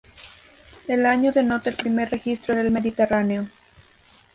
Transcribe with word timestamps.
El 0.87 1.05
año 1.05 1.31
denota 1.31 1.69
el 1.69 1.75
primer 1.75 2.09
registro 2.09 2.55
en 2.55 2.59
el 2.61 2.71
Mediterráneo. 2.71 3.47